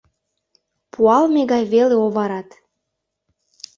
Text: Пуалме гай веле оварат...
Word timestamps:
Пуалме 0.91 1.41
гай 1.51 1.63
веле 1.73 1.95
оварат... 2.05 2.49